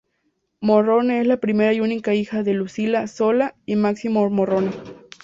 [0.61, 4.71] Morrone es la primera y única hija de Lucila Solá y Máximo Morrone.